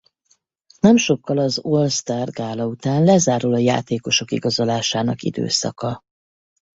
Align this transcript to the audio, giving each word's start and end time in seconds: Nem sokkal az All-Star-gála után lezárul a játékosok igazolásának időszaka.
Nem 0.79 0.97
sokkal 0.97 1.37
az 1.37 1.57
All-Star-gála 1.57 2.65
után 2.65 3.03
lezárul 3.03 3.53
a 3.53 3.57
játékosok 3.57 4.31
igazolásának 4.31 5.21
időszaka. 5.21 6.01